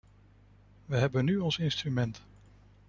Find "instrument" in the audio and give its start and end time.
1.57-2.25